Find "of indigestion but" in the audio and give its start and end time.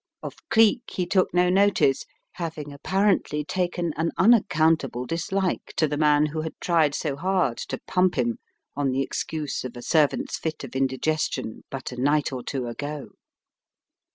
10.63-11.91